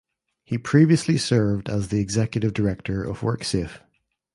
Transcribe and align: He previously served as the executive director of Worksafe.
He 0.43 0.57
previously 0.57 1.15
served 1.19 1.69
as 1.69 1.89
the 1.89 1.99
executive 1.99 2.53
director 2.53 3.03
of 3.03 3.19
Worksafe. 3.19 3.81